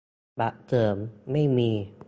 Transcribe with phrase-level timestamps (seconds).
[0.39, 0.97] -บัตรเสริม:
[1.31, 1.71] ไม่มี